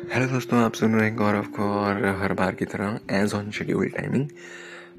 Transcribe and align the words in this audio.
Hello 0.00 0.26
दोस्तों, 0.26 0.58
आप 0.58 0.74
सुन 0.74 0.94
रहे 0.94 1.08
हैं 1.08 1.16
गौरव 1.16 1.46
को 1.46 1.62
और 1.62 2.04
हर 2.20 2.32
बार 2.32 2.54
की 2.54 2.64
तरह 2.64 2.98
एज 3.10 3.34
ऑन 3.34 3.50
शेड्यूल 3.50 3.88
टाइमिंग 3.88 4.28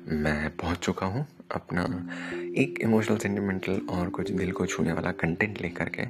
मैं 0.08 0.50
पहुँच 0.50 0.78
चुका 0.78 1.06
हूँ 1.06 1.26
अपना 1.52 1.84
एक 2.58 2.80
इमोशनल 2.82 3.18
सेंटिमेंटल 3.18 3.82
और 3.90 4.10
कुछ 4.10 4.32
दिल 4.32 4.52
को 4.52 4.66
छूने 4.66 4.94
वाला 4.94 5.12
कंटेंट 5.12 5.62
लेकर 5.62 5.90
के। 5.90 6.06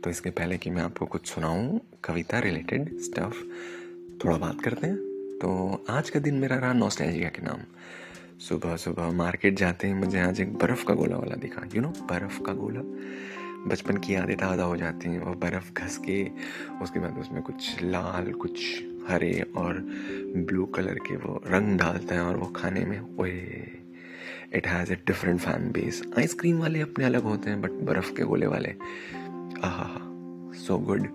तो 0.00 0.10
इसके 0.10 0.30
पहले 0.30 0.58
कि 0.58 0.70
मैं 0.70 0.82
आपको 0.82 1.06
कुछ 1.06 1.26
सुनाऊं, 1.26 1.78
कविता 2.04 2.38
रिलेटेड 2.38 2.98
स्टफ़ 2.98 3.42
थोड़ा 4.24 4.36
बात 4.36 4.62
करते 4.64 4.86
हैं। 4.86 4.96
तो 5.38 5.84
आज 5.90 6.10
का 6.10 6.20
दिन 6.20 6.34
मेरा 6.34 6.56
रहा 6.56 6.72
नॉस्टैल्जिया 6.72 7.28
के 7.28 7.42
नाम। 7.42 7.60
सुबह 8.38 8.76
सुबह 8.76 9.10
मार्केट 9.12 9.58
जाते 9.58 9.86
ही 9.86 9.94
मुझे 9.94 10.20
आज 10.20 10.40
एक 10.40 10.54
बर्फ़ 10.54 10.84
का 10.84 10.94
गोला 10.94 11.16
वाला 11.16 11.36
दिखा 11.36 11.66
यू 11.74 11.82
नो 11.82 11.88
बर्फ़ 11.88 12.40
का 12.42 12.52
गोला। 12.52 12.80
बचपन 13.66 13.96
की 13.96 14.14
यादें 14.14 14.36
ताज़ा 14.36 14.64
हो 14.64 14.76
जाती 14.76 15.08
हैं 15.08 15.20
और 15.20 15.36
बर्फ़ 15.36 15.72
घस 15.74 15.96
के 15.98 16.22
उसके 16.82 17.00
बाद 17.00 17.18
उसमें 17.18 17.42
कुछ 17.42 17.82
लाल, 17.82 18.32
कुछ 18.32 18.84
हरे 19.08 19.40
और 19.56 19.78
ब्लू 20.36 20.64
कलर 20.66 20.98
के 21.06 21.16
वो 21.16 21.42
रंग 21.46 21.78
डालते 21.78 22.14
हैं 22.14 22.22
और 22.22 22.36
वो 22.36 22.46
खाने 22.46 22.84
में, 22.84 23.00
ओए 23.18 23.70
it 24.54 24.66
has 24.66 24.92
a 24.92 24.96
different 25.06 25.40
fan 25.40 25.70
base 25.72 26.02
ice cream 26.18 26.58
वाले 26.58 26.80
अपने 26.80 27.04
अलग 27.04 27.22
होते 27.22 27.50
हैं 27.50 27.60
बट 27.62 27.70
बर्फ़ 27.70 28.12
के 28.14 28.22
गोले 28.22 28.46
वाले। 28.46 28.74
आहा 29.64 29.90
सो 30.58 30.78
गुड 30.78 31.08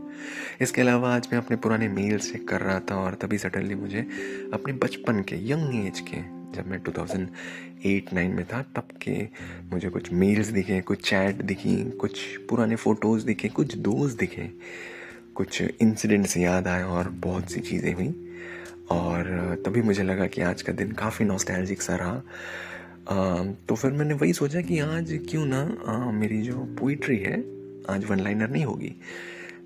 इसके 0.61 0.81
अलावा 0.81 1.15
आज 1.15 1.27
मैं 1.31 1.39
अपने 1.39 1.57
पुराने 1.57 1.87
मेल 1.87 2.17
चेक 2.19 2.47
कर 2.47 2.61
रहा 2.61 2.79
था 2.79 2.95
और 2.95 3.13
तभी 3.13 3.37
सडनली 3.37 3.75
मुझे 3.75 4.07
अपने 4.53 4.73
बचपन 4.73 5.21
के 5.21 5.35
यंग 5.49 5.85
एज 5.85 5.99
के 5.99 6.42
जब 6.55 6.67
मैं 6.67 6.83
2008-9 6.83 8.35
में 8.35 8.45
था 8.45 8.61
तब 8.61 8.87
के 9.01 9.27
मुझे 9.71 9.89
कुछ 9.89 10.11
मेल्स 10.13 10.47
दिखे 10.47 10.81
कुछ 10.81 11.09
चैट 11.09 11.35
दिखी 11.35 11.91
कुछ 11.91 12.19
पुराने 12.49 12.75
फ़ोटोज़ 12.75 13.25
दिखे 13.25 13.49
कुछ 13.49 13.75
दोस्त 13.77 14.19
दिखे 14.19 14.49
कुछ 15.35 15.61
इंसिडेंट्स 15.61 16.37
याद 16.37 16.67
आए 16.67 16.83
और 16.83 17.09
बहुत 17.09 17.51
सी 17.51 17.59
चीज़ें 17.59 17.93
हुई। 17.93 18.29
और 18.91 19.23
तभी 19.65 19.81
मुझे 19.81 20.03
लगा 20.03 20.27
कि 20.27 20.41
आज 20.41 20.61
का 20.61 20.73
दिन 20.73 20.91
काफ़ी 20.91 21.25
नॉस्टैल्जिक 21.25 21.81
सा 21.81 21.95
रहा। 21.95 22.21
आ, 23.09 23.43
तो 23.43 23.75
फिर 23.75 23.91
मैंने 23.91 24.13
वही 24.13 24.33
सोचा 24.33 24.61
कि 24.61 24.79
आज 24.79 25.19
क्यों 25.29 25.45
ना 25.45 25.77
आ, 25.87 26.11
मेरी 26.11 26.41
जो 26.41 26.57
पोइट्री 26.79 27.17
है 27.17 27.39
आज 27.89 28.05
वन 28.05 28.19
लाइनर 28.19 28.49
नहीं 28.49 28.65
होगी। 28.65 28.95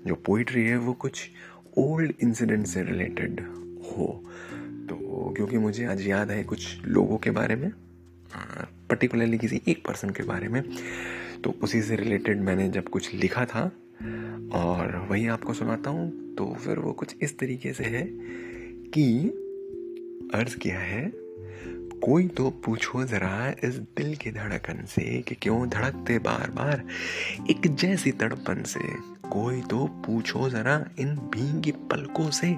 जो 0.06 0.14
पोइट्री 0.14 0.64
है 0.64 0.76
वो 0.76 0.92
कुछ 0.92 1.30
ओल्ड 1.78 2.12
इंसिडेंट 2.22 2.66
से 2.66 2.82
रिलेटेड 2.82 3.40
हो। 3.82 4.24
क्योंकि 4.96 5.58
मुझे 5.58 5.84
आज 5.84 6.06
याद 6.06 6.30
है 6.30 6.44
कुछ 6.44 6.84
लोगों 6.84 7.18
के 7.18 7.30
बारे 7.30 7.56
में 7.56 7.72
पर्टिकुलरली 8.90 9.38
किसी 9.38 9.60
एक 9.68 9.86
पर्सन 9.86 10.10
के 10.10 10.22
बारे 10.22 10.48
में। 10.48 10.62
तो 11.44 11.54
उसी 11.62 11.82
से 11.82 11.96
रिलेटेड 11.96 12.40
मैंने 12.40 12.68
जब 12.68 12.88
कुछ 12.88 13.14
लिखा 13.14 13.44
था, 13.44 13.72
और 14.54 15.06
वही 15.10 15.26
आपको 15.26 15.54
सुनाता 15.54 15.90
हूँ 15.90 16.34
तो 16.34 16.54
फिर 16.54 16.78
वो 16.78 16.92
कुछ 16.92 17.16
इस 17.22 17.38
तरीके 17.38 17.72
से 17.72 17.84
है 17.84 18.08
कि 18.90 19.28
अर्ज़ 20.34 20.56
किया 20.56 20.78
है 20.78 21.27
कोई 22.04 22.28
तो 22.28 22.50
पूछो 22.50 23.04
जरा 23.04 23.54
इस 23.64 23.74
दिल 23.74 24.16
की 24.16 24.30
धड़कन 24.30 24.84
से 24.86 25.22
कि 25.22 25.34
क्यों 25.34 25.68
धड़कते 25.68 26.18
बार 26.18 26.50
बार 26.50 26.84
एक 27.50 27.74
जैसी 27.74 28.12
तड़पन 28.12 28.62
से। 28.62 28.80
कोई 29.30 29.60
तो 29.60 29.86
पूछो 29.86 30.48
जरा 30.50 30.84
इन 30.98 31.16
भींगी 31.16 31.70
पलकों 31.70 32.30
से 32.30 32.56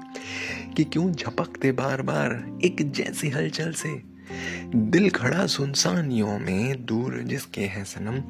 कि 0.77 0.85
क्यों 0.85 1.13
झपकते 1.13 1.73
बार 1.73 2.03
बार 2.03 2.61
एक 2.65 2.93
जैसी 2.93 3.29
हलचल 3.29 3.73
से। 3.73 4.03
दिल 4.75 5.11
खड़ा 5.11 5.47
सुनसानियों 5.47 6.39
में 6.39 6.85
दूर 6.85 7.19
जिसके 7.19 7.61
है 7.61 7.85
सनम, 7.85 8.23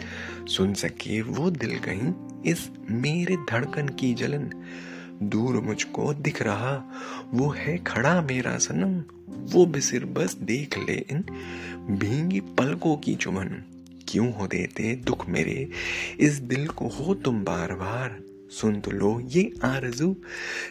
सुन 0.47 0.75
सके 0.75 1.23
वो 1.23 1.51
दिल 1.51 1.79
कहीं 1.79 2.13
इस 2.47 2.71
मेरे 2.91 3.37
धड़कन 3.37 3.89
की 3.89 4.15
जलन। 4.15 4.51
दूर 5.23 5.61
मुझको 5.61 6.15
दिख 6.15 6.43
रहा। 6.43 6.93
वो 7.33 7.49
है 7.51 7.79
खड़ा 7.79 8.21
मेरा 8.23 8.59
सनम। 8.59 9.03
वो 9.53 9.67
भी 9.67 9.81
सिर 9.81 10.05
बस 10.05 10.35
देख 10.35 10.79
ले 10.79 10.95
इन 11.11 11.25
भींगी 11.91 12.41
पलकों 12.41 12.97
की 12.97 13.15
चुमन। 13.15 13.63
क्यों 14.09 14.33
हो 14.33 14.47
देते 14.47 14.95
दुख 14.97 15.29
मेरे? 15.29 15.69
इस 16.21 16.35
दिल 16.35 16.67
को 16.69 16.89
हो 16.89 17.15
तुम 17.15 17.45
बार 17.45 17.75
बार 17.75 18.19
सुन 18.51 18.81
तो 18.81 18.91
लो 18.91 19.21
ये 19.21 19.53
आरज़ू, 19.65 20.17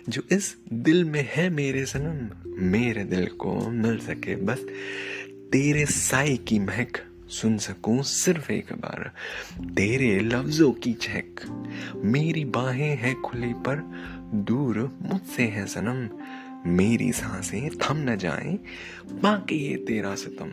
जो 0.09 0.21
इस 0.31 0.55
दिल 0.73 1.03
में 1.05 1.29
है 1.31 1.49
मेरे 1.49 1.85
सनम। 1.85 2.49
मेरे 2.65 3.03
दिल 3.03 3.27
को 3.27 3.69
मिल 3.69 3.97
सके 3.99 4.35
बस 4.35 4.59
तेरे 5.51 5.85
साई 5.85 6.37
की 6.37 6.59
महक। 6.59 6.97
सुन 7.29 7.57
सकूँ 7.57 8.03
सिर्फ़ 8.03 8.51
एक 8.51 8.73
बार, 8.73 9.11
तेरे 9.61 10.19
लफ्जों 10.19 10.71
की 10.71 10.93
चहक 10.93 11.41
मेरी 11.95 12.45
बाहें 12.45 12.95
हैं 12.97 13.15
खुली 13.21 13.53
पर 13.53 13.77
दूर 14.33 14.77
मुझसे 15.01 15.43
है 15.43 15.65
सनम, 15.65 16.07
मेरी 16.69 17.11
साँसें 17.11 17.69
थम 17.69 17.97
न 18.09 18.15
जाए। 18.15 18.57
बाकी 19.23 19.55
ये 19.55 19.75
तेरा 19.77 20.15
सितम, 20.15 20.51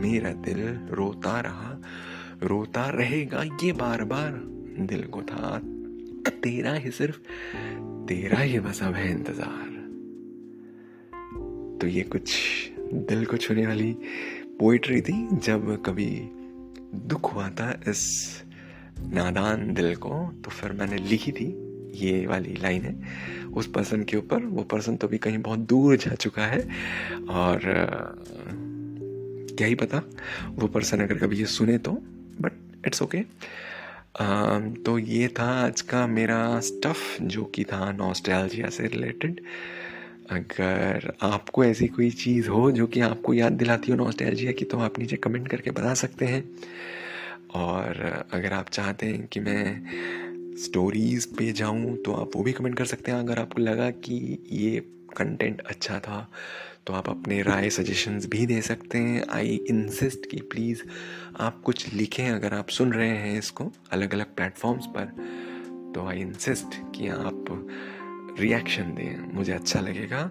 मेरा 0.00 0.32
दिल 0.32 0.60
रोता 0.90 1.40
रहा, 1.40 1.78
रोता 2.42 2.88
रहेगा 2.88 3.42
ये 3.42 3.72
बार 3.72 4.04
बार 4.04 4.40
दिल 4.86 5.02
को 5.04 5.22
था, 5.22 5.58
तेरा 6.42 6.72
ही 6.72 6.90
सिर्फ़, 6.90 7.16
तेरा 8.08 8.38
ही 8.38 8.60
बस 8.60 8.82
अब 8.82 8.94
है 8.94 9.10
इंतज़ार। 9.10 9.70
तो 11.80 11.86
ये 11.86 12.02
कुछ 12.02 12.34
दिल 13.08 13.24
को 13.26 13.36
छूने 13.36 13.66
वाली 13.66 13.92
पोइट्री 14.58 15.00
थी, 15.00 15.28
जब 15.32 15.82
कभी 15.86 16.10
दुख 16.94 17.34
हुआ 17.34 17.48
था 17.50 17.70
इस 17.88 18.02
नादान 19.06 19.72
दिल 19.74 19.94
को 19.96 20.26
तो 20.44 20.50
फिर 20.50 20.72
मैंने 20.72 20.96
लिखी 20.96 21.32
थी। 21.32 21.61
ये 21.94 22.26
वाली 22.26 22.56
लाइन 22.62 22.82
है। 22.82 22.94
उस 23.46 23.66
पर्सन 23.66 24.02
के 24.02 24.16
ऊपर, 24.16 24.44
वो 24.44 24.62
पर्सन 24.62 24.96
तो 24.96 25.08
भी 25.08 25.18
कहीं 25.18 25.38
बहुत 25.38 25.58
दूर 25.58 25.96
जा 25.96 26.14
चुका 26.14 26.46
है 26.46 26.60
और 27.30 27.60
क्या 29.56 29.66
ही 29.66 29.74
पता, 29.74 30.02
वो 30.48 30.66
पर्सन 30.68 31.00
अगर 31.00 31.18
कभी 31.18 31.36
ये 31.36 31.46
सुने 31.46 31.78
तो 31.78 31.92
बट 32.40 32.86
इट्स 32.86 33.02
ओके 33.02 33.20
तो 34.84 34.98
ये 34.98 35.28
था 35.28 35.44
आज 35.56 35.80
का 35.80 36.06
मेरा 36.06 36.38
स्टफ़ 36.60 37.22
जो 37.22 37.44
कि 37.44 37.64
था 37.64 37.90
नॉस्टैल्जिया 37.92 38.68
से 38.68 38.86
रिलेटेड 38.86 39.40
अगर 40.30 41.12
आपको 41.22 41.64
ऐसी 41.64 41.86
कोई 41.86 42.10
चीज़ 42.10 42.48
हो 42.48 42.70
जो 42.72 42.86
कि 42.86 43.00
आपको 43.00 43.34
याद 43.34 43.52
दिलाती 43.52 43.92
हो 43.92 43.96
नॉस्टैल्जिया 43.96 44.52
की 44.52 44.64
तो 44.64 44.78
आप 44.78 44.98
नीचे 44.98 45.16
कमेंट 45.16 45.48
करके 45.48 45.70
बता 45.70 45.94
सकते 45.94 46.26
हैं। 46.26 46.44
और 47.54 48.00
अगर 48.32 48.52
आप 48.52 48.68
चाहते 48.68 49.06
हैं 49.06 49.26
कि 49.26 49.40
मैं 49.40 50.21
स्टोरीज़ 50.56 51.26
पे 51.28 51.52
जाऊँ 51.52 51.96
तो 51.96 52.12
आप 52.12 52.36
वो 52.36 52.42
भी 52.42 52.52
कमेंट 52.52 52.76
कर 52.78 52.84
सकते 52.84 53.10
हैं। 53.12 53.18
अगर 53.18 53.38
आपको 53.38 53.62
लगा 53.62 53.90
कि 53.90 54.38
ये 54.52 54.80
कंटेंट 55.16 55.60
अच्छा 55.60 55.98
था 55.98 56.28
तो 56.86 56.92
आप 56.92 57.08
अपने 57.08 57.40
राय 57.42 57.70
सजेशंस 57.70 58.26
भी 58.26 58.46
दे 58.46 58.60
सकते 58.62 58.98
हैं। 58.98 59.24
आई 59.30 59.54
इंसिस्ट 59.70 60.26
कि 60.30 60.40
प्लीज़ 60.42 60.82
आप 61.40 61.60
कुछ 61.62 61.92
लिखें, 61.94 62.28
अगर 62.30 62.54
आप 62.54 62.68
सुन 62.68 62.92
रहे 62.92 63.08
हैं 63.08 63.38
इसको 63.38 63.70
अलग 63.92 64.14
अलग 64.14 64.34
प्लेटफॉर्म्स 64.36 64.86
पर 64.86 65.04
तो 65.94 66.06
आई 66.06 66.20
इंसिस्ट 66.20 66.80
कि 66.94 67.08
आप 67.08 67.44
रिएक्शन 68.40 68.94
दें। 68.94 69.34
मुझे 69.34 69.52
अच्छा 69.52 69.80
लगेगा। 69.80 70.22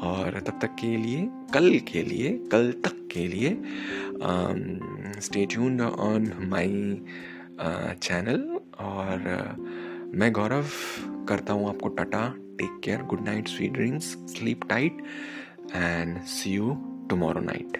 और 0.00 0.40
तब 0.40 0.58
तक 0.62 0.76
के 0.80 0.96
लिए, 0.96 1.28
कल 1.54 1.78
के 1.88 2.02
लिए, 2.02 2.30
कल 2.52 2.72
तक 2.84 3.08
के 3.12 3.26
लिए 3.28 3.56
stay 5.20 5.46
tuned 5.46 5.80
on 5.80 6.32
my 6.40 7.02
channel 8.02 8.59
और 8.80 9.22
मैं 10.14 10.32
गौरव 10.32 10.66
करता 11.28 11.52
हूँ 11.52 11.68
आपको 11.68 11.88
tata 11.98 12.26
take 12.58 12.80
care 12.84 13.02
good 13.02 13.24
night 13.24 13.48
sweet 13.48 13.72
dreams 13.72 14.12
sleep 14.30 14.68
tight 14.68 15.02
and 15.74 16.20
see 16.28 16.52
you 16.52 16.74
tomorrow 17.10 17.40
night 17.44 17.78